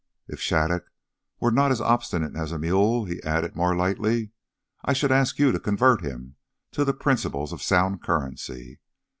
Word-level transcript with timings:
If 0.27 0.39
Shattuc 0.39 0.85
were 1.39 1.51
not 1.51 1.71
as 1.71 1.79
obstinate 1.79 2.35
as 2.35 2.51
a 2.51 2.57
mule," 2.57 3.05
he 3.05 3.21
added 3.21 3.55
more 3.55 3.75
lightly, 3.75 4.31
"I 4.83 4.93
should 4.93 5.11
ask 5.11 5.37
you 5.37 5.51
to 5.51 5.59
convert 5.59 6.01
him 6.01 6.37
to 6.71 6.83
the 6.83 6.91
principles 6.95 7.53
of 7.53 7.61
sound 7.61 8.01
currency. 8.01 8.79